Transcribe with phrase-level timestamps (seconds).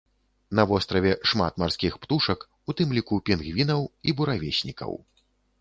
[0.59, 3.81] На востраве шмат марскіх птушак, у тым ліку пінгвінаў
[4.11, 4.91] і буравеснікаў.